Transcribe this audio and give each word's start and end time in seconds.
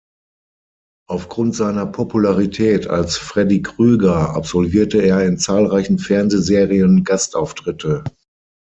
Aufgrund 1.07 1.53
seiner 1.55 1.85
Popularität 1.85 2.87
als 2.87 3.17
"Freddy 3.17 3.61
Krueger" 3.61 4.33
absolvierte 4.35 4.97
er 4.99 5.23
in 5.27 5.37
zahlreichen 5.37 5.99
Fernsehserien 5.99 7.03
Gastauftritte. 7.03 8.03